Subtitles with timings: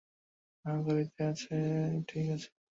[0.65, 1.55] হ্যা, গাড়িতে একটা আছে
[2.09, 2.49] ঠিক আছে।